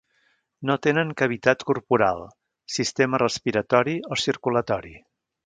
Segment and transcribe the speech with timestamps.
[0.69, 2.23] No tenen cavitat corporal,
[2.77, 4.97] sistema respiratori o circulatori.